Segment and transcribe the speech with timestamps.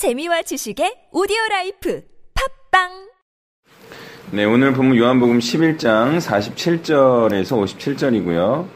[0.00, 2.00] 재미와 지식의 오디오 life
[2.70, 2.88] 팟빵
[4.30, 8.66] 네, 오늘 본문 요한복음 11장 47절에서 57절이고요.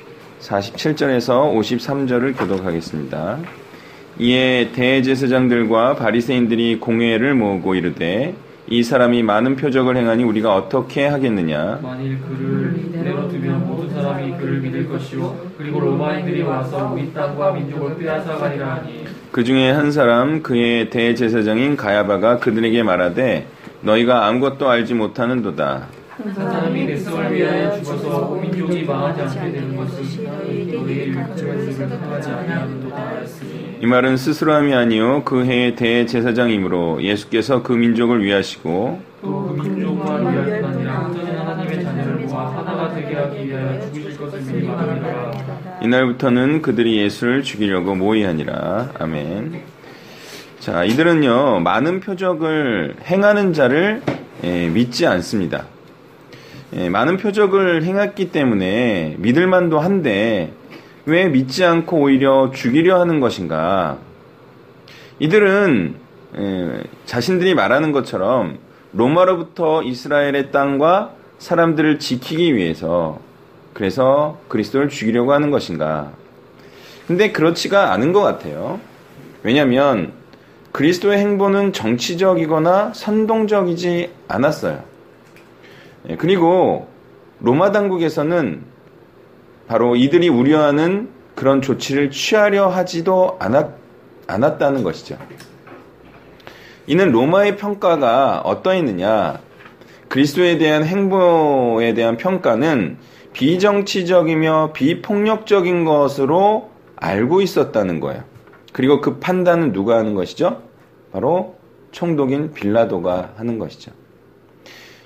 [0.41, 3.39] 47절에서 53절을 교독하겠습니다.
[4.19, 8.35] 이에 대제사장들과 바리새인들이 공회를 모으고 이르되
[8.67, 11.81] 이 사람이 많은 표적을 행하니 우리가 어떻게 하겠느냐?
[11.83, 15.37] 만일 그를 이대로 두면 모든 사람이 그를 믿을 것이요.
[15.59, 19.05] 그리고 로마인들이 와서 우리 땅과 민족을 빼앗아가리라 하니.
[19.31, 23.47] 그 중에 한 사람 그의 대제사장인 가야바가 그들에게 말하되
[23.83, 25.87] 너희가 아무것도 알지 못하는도다.
[26.17, 30.25] 한 사람이 내 성을 위하여 죽어서 온 민족이 망하지 않게 되는 것은
[30.73, 31.13] 너희의
[31.73, 32.84] 생각하지 아니하는도다 하였으니
[33.85, 41.85] 이 말은 스스로함이 아니요 그 해의 대제사장이므로 예수께서 그 민족을 위하시고 또그 아니라 흩어진 하나님의
[41.85, 45.33] 자녀를 모아 하나가 되게 하기 위하여 죽으실 것을 미리 말하니라
[45.83, 49.61] 이날부터는 그들이 예수를 죽이려고 모의하니라 아멘.
[50.61, 54.01] 자 이들은요 많은 표적을 행하는 자를
[54.45, 55.67] 예, 믿지 않습니다.
[56.75, 60.55] 예, 많은 표적을 행했기 때문에 믿을 만도 한데
[61.07, 63.99] 왜 믿지 않고 오히려 죽이려 하는 것인가?
[65.19, 65.97] 이들은
[66.37, 68.59] 예, 자신들이 말하는 것처럼
[68.93, 73.21] 로마로부터 이스라엘의 땅과 사람들을 지키기 위해서
[73.75, 76.13] 그래서 그리스도를 죽이려고 하는 것인가?
[77.07, 78.81] 근데 그렇지가 않은 것 같아요.
[79.43, 80.13] 왜냐하면
[80.73, 84.83] 그리스도의 행보는 정치적이거나 선동적이지 않았어요.
[86.09, 86.89] 예, 그리고
[87.41, 88.74] 로마 당국에서는
[89.67, 93.71] 바로 이들이 우려하는 그런 조치를 취하려 하지도 않았,
[94.27, 95.19] 않았다는 것이죠.
[96.87, 99.41] 이는 로마의 평가가 어떠했느냐?
[100.09, 102.99] 그리스도에 대한 행보에 대한 평가는
[103.33, 108.23] 비정치적이며 비폭력적인 것으로 알고 있었다는 거예요.
[108.73, 110.63] 그리고 그 판단은 누가 하는 것이죠?
[111.13, 111.57] 바로
[111.91, 113.93] 총독인 빌라도가 하는 것이죠.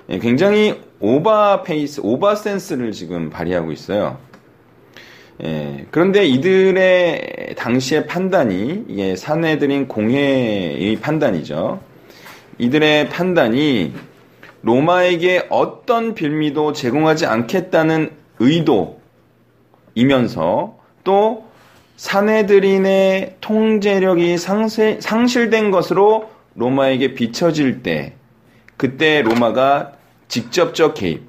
[0.09, 4.17] 예, 굉장히 오바 페이스, 오바 센스를 지금 발휘하고 있어요.
[5.43, 11.79] 예, 그런데 이들의 당시의 판단이 이게 산헤드린 공회의 판단이죠.
[12.57, 13.93] 이들의 판단이
[14.61, 18.11] 로마에게 어떤 빌미도 제공하지 않겠다는
[19.95, 21.47] 의도이면서 또
[21.95, 28.13] 사내들인의 통제력이 상세, 상실된 것으로 로마에게 비춰질 때
[28.75, 29.93] 그때 로마가
[30.27, 31.28] 직접적 개입,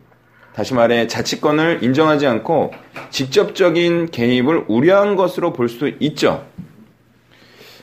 [0.55, 2.73] 다시 말해 자치권을 인정하지 않고
[3.11, 6.45] 직접적인 개입을 우려한 것으로 볼 수 있죠.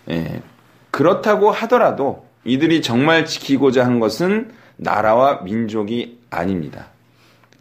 [0.09, 0.41] 예,
[0.91, 6.87] 그렇다고 하더라도 이들이 정말 지키고자 한 것은 나라와 민족이 아닙니다.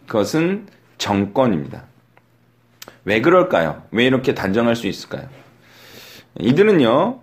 [0.06, 0.66] 그것은
[0.98, 1.84] 정권입니다.
[3.04, 3.82] 왜 그럴까요?
[3.90, 5.28] 왜 이렇게 단정할 수 있을까요?
[6.38, 7.20] 이들은요,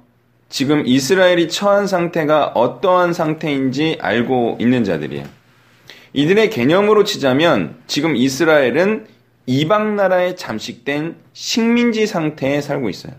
[0.49, 5.25] 지금 이스라엘이 처한 상태가 어떠한 상태인지 알고 있는 자들이에요.
[6.13, 9.07] 이들의 개념으로 치자면 지금 이스라엘은
[9.45, 13.13] 이방 나라에 잠식된 식민지 상태에 살고 있어요.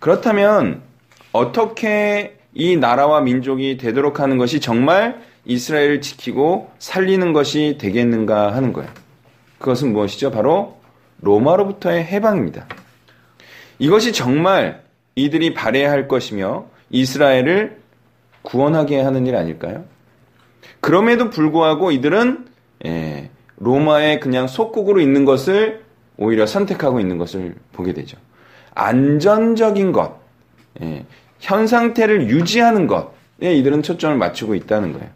[0.00, 0.82] 그렇다면
[1.32, 8.90] 어떻게 이 나라와 민족이 되도록 하는 것이 정말 이스라엘을 지키고 살리는 것이 되겠는가 하는 거예요.
[9.58, 10.30] 그것은 무엇이죠?
[10.30, 10.78] 바로
[11.20, 12.66] 로마로부터의 해방입니다.
[13.78, 14.82] 이것이 정말
[15.14, 17.78] 이들이 발해야 할 것이며 이스라엘을
[18.42, 19.84] 구원하게 하는 일 아닐까요?
[20.80, 22.46] 그럼에도 불구하고 이들은
[22.86, 25.84] 예, 로마에 그냥 속국으로 있는 것을
[26.16, 28.16] 오히려 선택하고 있는 것을 보게 되죠.
[28.74, 30.20] 안전적인 것,
[30.80, 31.04] 예,
[31.40, 35.08] 현 상태를 유지하는 것에 이들은 초점을 맞추고 있다는 거예요.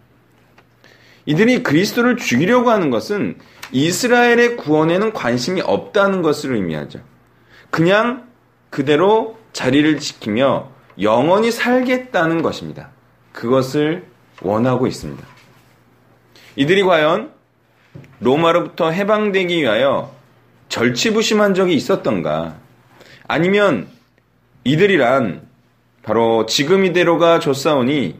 [1.26, 3.36] 이들이 그리스도를 죽이려고 하는 것은
[3.70, 7.00] 이스라엘의 구원에는 관심이 없다는 것을 의미하죠.
[7.70, 8.26] 그냥
[8.70, 10.70] 그대로 자리를 지키며
[11.00, 12.90] 영원히 살겠다는 것입니다.
[13.32, 14.04] 그것을
[14.42, 15.31] 원하고 있습니다.
[16.56, 17.32] 이들이 과연
[18.20, 20.14] 로마로부터 해방되기 위하여
[20.68, 22.56] 절치부심한 적이 있었던가?
[23.26, 23.88] 아니면
[24.64, 25.42] 이들이란
[26.02, 28.16] 바로 지금 이대로가 좋사오니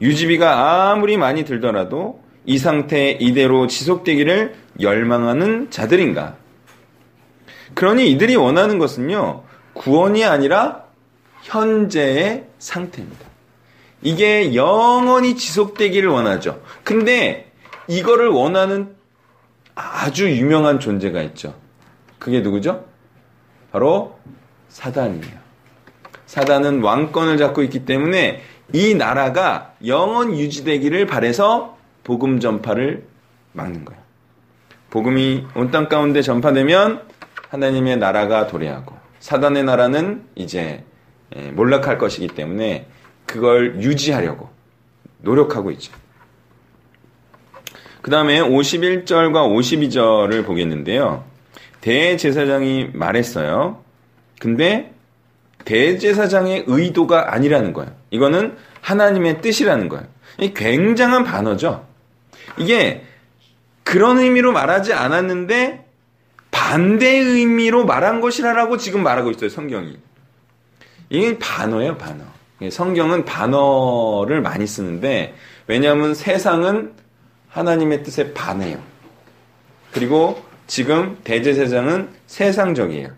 [0.00, 6.36] 유지비가 아무리 많이 들더라도 이 상태 이대로 지속되기를 열망하는 자들인가?
[7.74, 9.44] 그러니 이들이 원하는 것은요,
[9.74, 10.84] 구원이 아니라
[11.42, 13.26] 현재의 상태입니다.
[14.02, 16.60] 이게 영원히 지속되기를 원하죠.
[16.82, 17.51] 근데
[17.92, 18.94] 이거를 원하는
[19.74, 21.54] 아주 유명한 존재가 있죠.
[22.18, 22.86] 그게 누구죠?
[23.70, 24.18] 바로
[24.68, 25.42] 사단이에요.
[26.24, 28.40] 사단은 왕권을 잡고 있기 때문에
[28.72, 33.04] 이 나라가 영원 유지되기를 바래서 복음 전파를
[33.52, 34.00] 막는 거예요.
[34.88, 37.02] 복음이 온 땅 가운데 전파되면
[37.50, 40.84] 하나님의 나라가 도래하고 사단의 나라는 이제
[41.52, 42.86] 몰락할 것이기 때문에
[43.26, 44.48] 그걸 유지하려고
[45.18, 45.92] 노력하고 있죠.
[48.02, 51.24] 그 다음에 51절과 52절을 보겠는데요.
[51.80, 53.82] 대제사장이 말했어요.
[54.40, 54.92] 근데
[55.64, 57.92] 대제사장의 의도가 아니라는 거예요.
[58.10, 60.06] 이거는 하나님의 뜻이라는 거예요.
[60.54, 61.86] 굉장한 반어죠.
[62.58, 63.04] 이게
[63.84, 65.86] 그런 의미로 말하지 않았는데
[66.50, 69.96] 반대의 의미로 말한 것이라고 지금 말하고 있어요, 성경이.
[71.10, 72.24] 이게 반어예요, 반어.
[72.70, 75.34] 성경은 반어를 많이 쓰는데,
[75.66, 76.92] 왜냐하면 세상은
[77.52, 78.82] 하나님의 뜻에 반해요.
[79.92, 83.10] 그리고 지금 대제사장은 세상적이에요.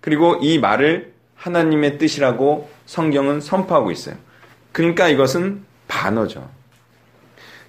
[0.00, 4.16] 그리고 이 말을 하나님의 뜻이라고 성경은 선포하고 있어요.
[4.72, 6.48] 그러니까 이것은 반어죠.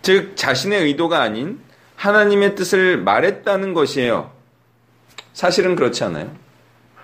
[0.02, 1.60] 즉, 자신의 의도가 아닌
[1.96, 4.32] 하나님의 뜻을 말했다는 것이에요.
[5.34, 6.32] 사실은 그렇지 않아요.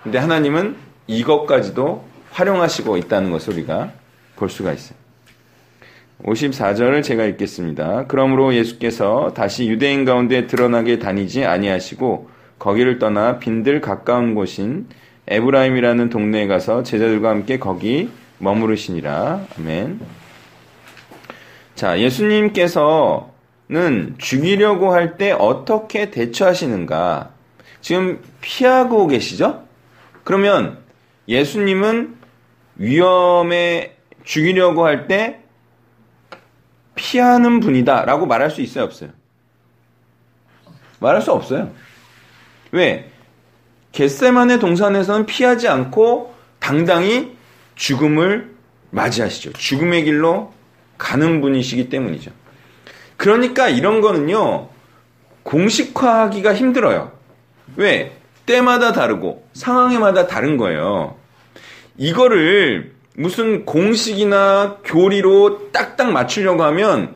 [0.02, 0.76] 근데 하나님은
[1.06, 3.92] 이것까지도 활용하시고 있다는 것을 우리가
[4.36, 5.05] 볼 수가 있어요.
[6.24, 8.06] 54절을 제가 읽겠습니다.
[8.08, 14.86] 그러므로 예수께서 다시 유대인 가운데 드러나게 다니지 아니하시고 거기를 떠나 빈들 가까운 곳인
[15.28, 18.08] 에브라임이라는 동네에 가서 제자들과 함께 거기
[18.38, 19.46] 머무르시니라.
[19.58, 20.00] 아멘.
[21.74, 23.26] 자, 예수님께서는
[24.18, 27.30] 죽이려고 할 때 어떻게 대처하시는가?
[27.82, 29.64] 지금 피하고 계시죠?
[30.24, 30.78] 그러면
[31.28, 32.16] 예수님은
[32.76, 35.40] 위험에 죽이려고 할 때
[37.06, 39.10] 피하는 분이다 라고 말할 수 있어요, 없어요?
[40.98, 41.70] 말할 수 없어요.
[42.72, 43.12] 왜?
[43.92, 47.36] 겟세만의 동산에서는 피하지 않고 당당히
[47.76, 48.50] 죽음을
[48.90, 49.52] 맞이하시죠.
[49.52, 50.52] 죽음의 길로
[50.98, 52.32] 가는 분이시기 때문이죠.
[53.16, 54.68] 그러니까 이런 거는요,
[55.44, 57.12] 공식화하기가 힘들어요.
[57.76, 58.16] 왜?
[58.46, 61.16] 때마다 다르고 상황에마다 다른 거예요.
[61.96, 67.14] 이거를 무슨 공식이나 교리로 딱딱 맞추려고 하면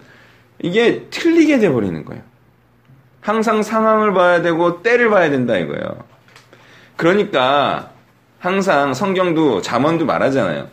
[0.58, 2.22] 이게 틀리게 돼버리는 거예요.
[3.20, 6.04] 항상 상황을 봐야 되고 때를 봐야 된다 이거예요.
[6.96, 7.90] 그러니까
[8.38, 10.68] 항상 성경도 잠언도 말하잖아요.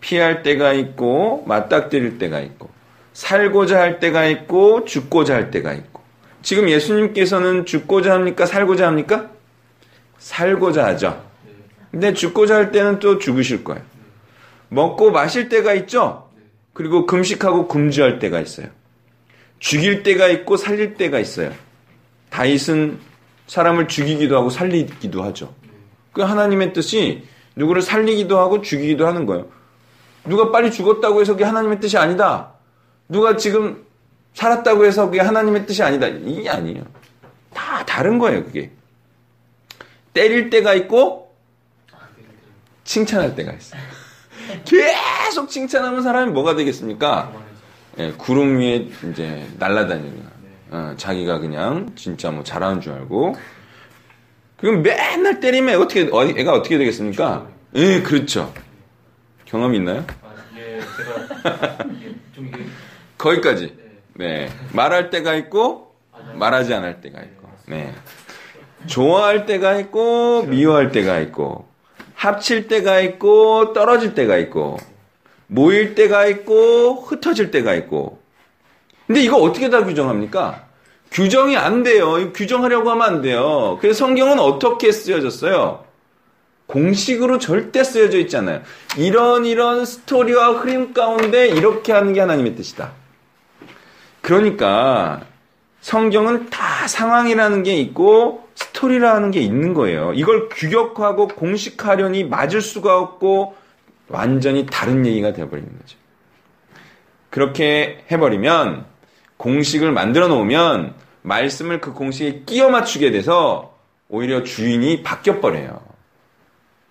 [0.00, 2.70] 피할 때가 있고 맞닥뜨릴 때가 있고
[3.12, 6.00] 살고자 할 때가 있고 죽고자 할 때가 있고
[6.40, 8.46] 지금 예수님께서는 죽고자 합니까?
[8.46, 9.30] 살고자 합니까?
[10.18, 11.22] 살고자 하죠.
[11.90, 13.91] 근데 죽고자 할 때는 또 죽으실 거예요.
[14.72, 16.30] 먹고 마실 때가 있죠?
[16.72, 18.68] 그리고 금식하고 금주할 때가 있어요.
[19.58, 21.52] 죽일 때가 있고 살릴 때가 있어요.
[22.30, 22.98] 다윗은
[23.46, 25.54] 사람을 죽이기도 하고 살리기도 하죠.
[26.12, 29.48] 그 하나님의 뜻이 누구를 살리기도 하고 죽이기도 하는 거예요.
[30.24, 32.54] 누가 빨리 죽었다고 해서 그게 하나님의 뜻이 아니다.
[33.08, 33.84] 누가 지금
[34.32, 36.06] 살았다고 해서 그게 하나님의 뜻이 아니다.
[36.06, 36.84] 이게 아니에요.
[37.52, 38.70] 다 다른 거예요, 그게.
[40.14, 41.36] 때릴 때가 있고
[42.84, 44.01] 칭찬할 때가 있어요.
[44.64, 47.32] 계속 칭찬하면 사람이 뭐가 되겠습니까?
[47.98, 50.32] 예, 구름 위에 이제 날아다니는
[50.70, 53.36] 어, 자기가 그냥 진짜 뭐 잘하는 줄 알고
[54.56, 57.48] 그럼 맨날 때리면 어떻게 애가 어떻게 되겠습니까?
[57.74, 58.52] 예, 그렇죠.
[59.44, 60.06] 경험이 있나요?
[63.18, 63.76] 거기까지.
[64.14, 64.48] 네.
[64.72, 65.94] 말할 때가 있고
[66.34, 67.48] 말하지 않을 때가 있고.
[67.66, 67.92] 네.
[68.86, 71.68] 좋아할 때가 있고 미워할 때가 있고
[72.22, 74.76] 합칠 때가 있고 떨어질 때가 있고
[75.48, 78.22] 모일 때가 있고 흩어질 때가 있고
[79.08, 80.66] 근데 이거 어떻게 다 규정합니까?
[81.10, 82.32] 규정이 안 돼요.
[82.32, 83.76] 규정하려고 하면 안 돼요.
[83.80, 85.84] 그래서 성경은 어떻게 쓰여졌어요?
[86.66, 88.62] 공식으로 절대 쓰여져 있잖아요.
[88.96, 92.92] 이런 이런 스토리와 흐름 가운데 이렇게 하는 게 하나님의 뜻이다.
[94.20, 95.22] 그러니까
[95.80, 98.41] 성경은 다 상황이라는 게 있고
[98.82, 100.12] 스토리라는 게 있는 거예요.
[100.14, 103.54] 이걸 규격화하고 공식화하려니 맞을 수가 없고
[104.08, 105.96] 완전히 다른 얘기가 되어버리는 거죠.
[107.30, 108.84] 그렇게 해버리면
[109.36, 115.80] 공식을 만들어 놓으면 말씀을 그 공식에 끼워 맞추게 돼서 오히려 주인이 바뀌어 버려요.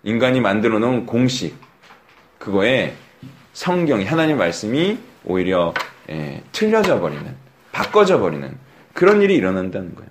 [0.02, 1.54] 인간이 만들어 놓은 공식
[2.38, 2.94] 그거에
[3.52, 5.74] 성경이 하나님 말씀이 오히려
[6.10, 7.36] 예, 틀려져 버리는
[7.70, 8.56] 바꿔져 버리는
[8.92, 10.10] 그런 일이 일어난다는 거예요.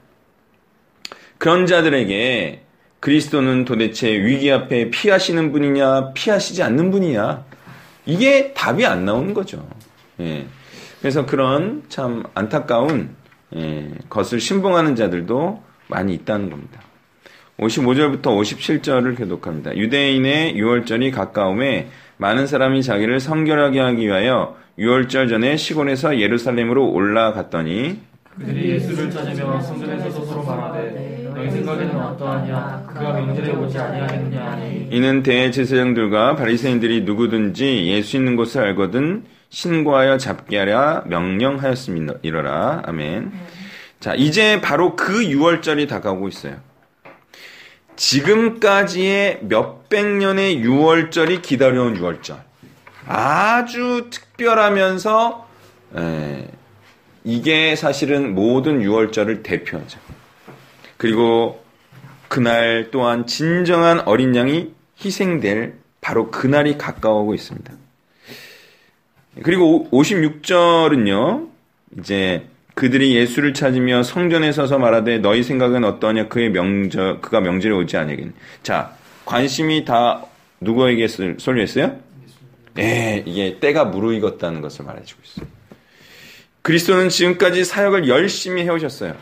[1.41, 2.61] 그런 자들에게
[2.99, 7.45] 그리스도는 도대체 위기 앞에 피하시는 분이냐, 피하시지 않는 분이냐,
[8.05, 9.67] 이게 답이 안 나오는 거죠.
[10.19, 10.45] 예.
[10.99, 13.15] 그래서 그런 참 안타까운
[13.55, 16.79] 예, 것을 신봉하는 자들도 많이 있다는 겁니다.
[17.57, 19.75] 55절부터 57절을 교독합니다.
[19.75, 27.99] 유대인의 유월절이 가까움에 많은 사람이 자기를 성결하게 하기 위하여 유월절 전에 시골에서 예루살렘으로 올라갔더니
[28.37, 31.10] 그들이 예수를 찾으며 성전에서 서로 말하되
[34.91, 42.83] 이는 대제사장들과 바리새인들이 누구든지 예수 있는 곳을 알거든 신고하여 잡게 하라 명령하였음이러라.
[42.85, 43.31] 아멘.
[43.99, 46.55] 자, 이제 바로 그 6월절이 다가오고 있어요.
[47.95, 52.39] 지금까지의 몇백 년의 6월절이 기다려온 6월절.
[53.05, 55.47] 아주 특별하면서
[55.97, 56.47] 에,
[57.23, 59.99] 이게 사실은 모든 6월절을 대표하죠.
[61.01, 61.63] 그리고
[62.27, 64.71] 그날 또한 진정한 어린 양이
[65.03, 67.73] 희생될 바로 그날이 가까워오고 있습니다.
[69.41, 71.49] 그리고 56절은요,
[71.97, 77.97] 이제 그들이 예수를 찾으며 성전에 서서 말하되 너희 생각은 어떠냐 그의 명절 그가 명절에 오지
[77.97, 78.33] 아니겠니.
[78.61, 80.23] 자, 관심이 다
[80.59, 81.99] 누구에게 쏠려 있어요?
[82.77, 85.47] 예, 이게 때가 무르익었다는 것을 말해주고 있어요.
[86.61, 89.15] 그리스도는 지금까지 사역을 열심히 해오셨어요.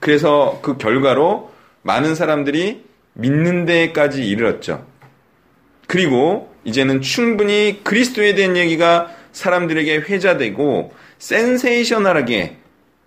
[0.00, 1.52] 그래서 그 결과로
[1.82, 4.84] 많은 사람들이 믿는 데까지 이르렀죠.
[5.86, 12.56] 그리고 이제는 충분히 그리스도에 대한 얘기가 사람들에게 회자되고 센세이셔널하게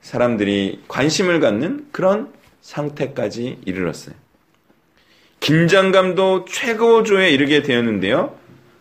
[0.01, 2.31] 사람들이 관심을 갖는 그런
[2.61, 4.15] 상태까지 이르렀어요.
[5.39, 8.35] 긴장감도 최고조에 이르게 되었는데요.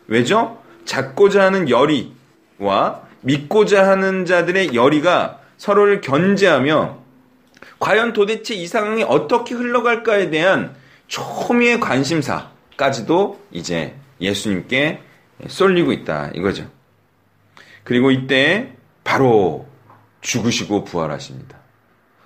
[0.06, 0.62] 왜죠?
[0.84, 7.01] 잡고자 하는 열의와 믿고자 하는 자들의 열의가 서로를 견제하며
[7.82, 10.76] 과연 도대체 이 상황이 어떻게 흘러갈까에 대한
[11.08, 15.02] 초미의 관심사까지도 이제 예수님께
[15.48, 16.70] 쏠리고 있다 이거죠.
[17.82, 19.66] 그리고 이때 바로
[20.20, 21.58] 죽으시고 부활하십니다.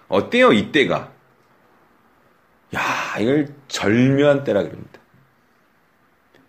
[0.09, 1.11] 어때요 이때가?
[2.75, 5.01] 야 이걸 절묘한 때라 그럽니다.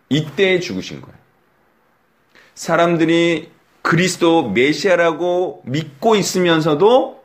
[0.09, 1.17] 이때에 죽으신 거예요.
[2.55, 7.23] 사람들이 그리스도 메시아라고 믿고 있으면서도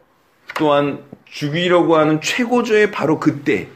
[0.55, 3.69] 또한 죽이려고 하는 최고조의 바로 그때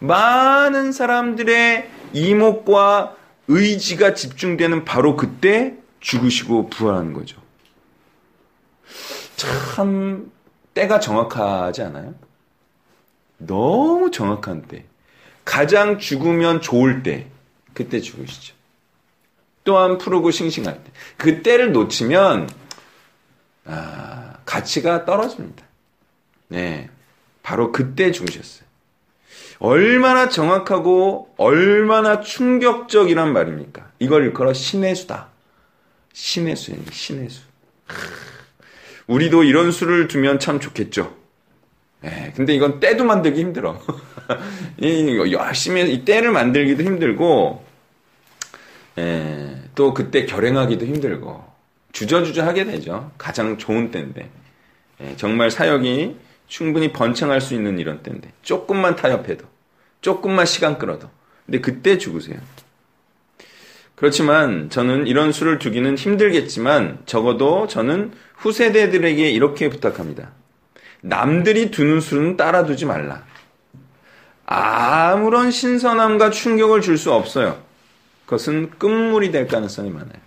[0.00, 7.40] 많은 사람들의 이목과 의지가 집중되는 바로 그때 죽으시고 부활하는 거죠.
[9.36, 10.32] 참
[10.74, 12.14] 때가 정확하지 않아요?
[13.38, 14.84] 너무 정확한 때.
[15.44, 17.28] 가장 죽으면 좋을 때.
[17.74, 18.54] 그때 죽으시죠.
[19.64, 20.90] 또한 푸르고 싱싱할 때.
[21.16, 22.50] 그 때를 놓치면
[23.66, 25.64] 아, 가치가 떨어집니다.
[26.52, 26.90] 네.
[27.42, 28.62] 바로 그때 죽으셨어요.
[29.58, 33.90] 얼마나 정확하고 얼마나 충격적이란 말입니까?
[33.98, 35.28] 이걸 일컬어 신의 수다.
[36.12, 37.42] 신의 수예요, 신의 수.
[39.06, 41.16] 우리도 이런 수를 두면 참 좋겠죠.
[42.04, 43.80] 예, 근데 이건 때도 만들기 힘들어.
[44.78, 47.64] 이, 열심히 이 때를 만들기도 힘들고,
[48.98, 51.44] 예, 또 그때 결행하기도 힘들고,
[51.92, 53.10] 주저주저 하게 되죠.
[53.16, 54.28] 가장 좋은 때인데.
[55.00, 56.16] 예, 정말 사역이
[56.52, 58.30] 충분히 번창할 수 있는 이런 때인데.
[58.42, 59.46] 조금만 타협해도,
[60.02, 61.08] 조금만 시간 끌어도.
[61.46, 62.36] 근데 그때 죽으세요.
[63.94, 70.32] 그렇지만 저는 이런 수를 두기는 힘들겠지만 적어도 저는 후세대들에게 이렇게 부탁합니다.
[71.00, 73.24] 남들이 두는 수는 따라 두지 말라.
[74.44, 77.62] 아무런 신선함과 충격을 줄 수 없어요.
[78.26, 80.20] 그것은 끝물이 될 가능성이 많아요.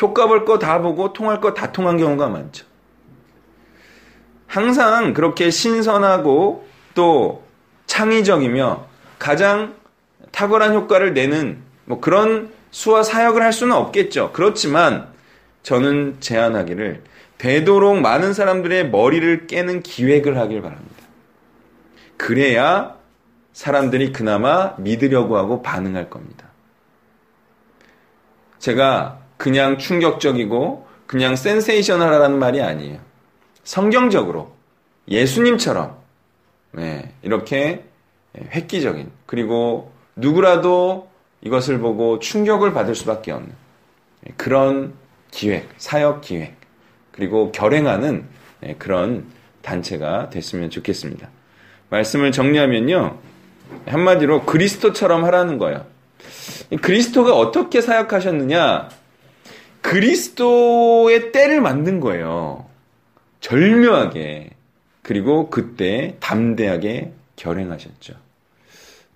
[0.00, 2.64] 효과 볼 거 다 보고 통할 거 다 통한 경우가 많죠.
[4.48, 7.44] 항상 그렇게 신선하고 또
[7.86, 8.86] 창의적이며
[9.18, 9.76] 가장
[10.32, 14.32] 탁월한 효과를 내는 뭐 그런 수와 사역을 할 수는 없겠죠.
[14.32, 15.08] 그렇지만
[15.62, 17.02] 저는 제안하기를
[17.36, 20.96] 되도록 많은 사람들의 머리를 깨는 기획을 하길 바랍니다.
[22.16, 22.96] 그래야
[23.52, 26.46] 사람들이 그나마 믿으려고 하고 반응할 겁니다.
[28.58, 33.07] 제가 그냥 충격적이고 그냥 센세이셔널하라는 말이 아니에요.
[33.68, 34.50] 성경적으로
[35.08, 35.94] 예수님처럼
[36.72, 37.84] 네, 이렇게
[38.34, 41.10] 획기적인 그리고 누구라도
[41.42, 43.52] 이것을 보고 충격을 받을 수밖에 없는
[44.38, 44.94] 그런
[45.30, 46.56] 기획, 사역 기획,
[47.12, 48.24] 그리고 결행하는
[48.78, 49.26] 그런
[49.60, 51.28] 단체가 됐으면 좋겠습니다.
[51.90, 53.18] 말씀을 정리하면요.
[53.84, 55.84] 한마디로 그리스도처럼 하라는 거예요.
[56.80, 58.88] 그리스도가 어떻게 사역하셨느냐?
[59.82, 62.67] 그리스도의 때를 만든 거예요.
[63.40, 64.50] 절묘하게.
[65.02, 68.14] 그리고 그때 담대하게 결행하셨죠.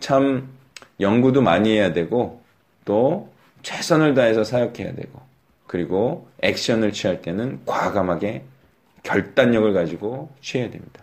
[0.00, 0.49] 참
[1.00, 2.43] 연구도 많이 해야 되고
[2.85, 3.31] 또
[3.62, 5.21] 최선을 다해서 사역해야 되고
[5.67, 8.45] 그리고 액션을 취할 때는 과감하게
[9.02, 11.02] 결단력을 가지고 취해야 됩니다.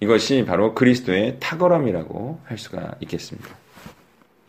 [0.00, 3.59] 이것이 바로 그리스도의 탁월함이라고 할 수가 있겠습니다.